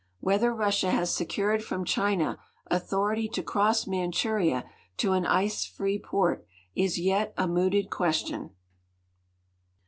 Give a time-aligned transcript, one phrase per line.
[0.19, 2.39] Whether Russia has secured from China
[2.71, 4.63] authority to cross iManchuria
[4.97, 6.43] to an ice free port
[6.73, 8.49] is yet a mooted question.